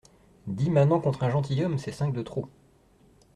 [0.47, 2.49] Dix manants contre un gentilhomme, c’est cinq de trop.